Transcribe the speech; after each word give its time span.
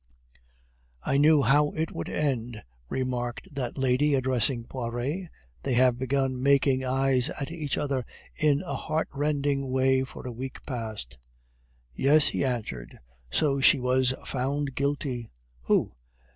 "I 1.03 1.17
knew 1.17 1.43
how 1.43 1.69
it 1.73 1.91
would 1.91 2.09
end," 2.09 2.63
remarked 2.89 3.53
that 3.53 3.77
lady, 3.77 4.15
addressing 4.15 4.63
Poiret. 4.63 5.29
"They 5.61 5.75
have 5.75 5.99
been 5.99 6.41
making 6.41 6.83
eyes 6.83 7.29
at 7.29 7.51
each 7.51 7.77
other 7.77 8.03
in 8.35 8.63
a 8.63 8.73
heartrending 8.73 9.69
way 9.71 10.03
for 10.03 10.25
a 10.25 10.31
week 10.31 10.65
past." 10.65 11.19
"Yes," 11.93 12.29
he 12.29 12.43
answered. 12.43 12.97
"So 13.29 13.61
she 13.61 13.79
was 13.79 14.15
found 14.25 14.73
guilty." 14.73 15.29
"Who?" 15.65 15.93